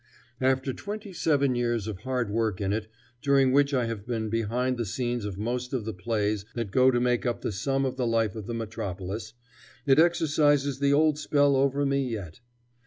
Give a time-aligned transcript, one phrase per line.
[0.41, 2.87] After twenty seven years of hard work in it,
[3.21, 6.89] during which I have been behind the scenes of most of the plays that go
[6.89, 9.33] to make up the sum of the life of the metropolis,
[9.85, 12.39] it exercises the old spell over me yet.